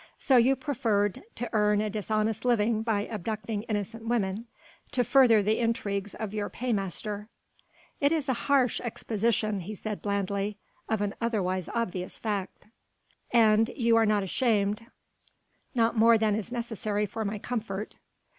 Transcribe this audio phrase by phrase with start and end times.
[0.17, 4.47] "So you preferred to earn a dishonest living by abducting innocent women,
[4.93, 7.27] to further the intrigues of your paymaster."
[7.99, 10.57] "It is a harsh exposition," he said blandly,
[10.89, 12.65] "of an otherwise obvious fact."
[13.29, 14.87] "And you are not ashamed."
[15.75, 17.97] "Not more than is necessary for my comfort."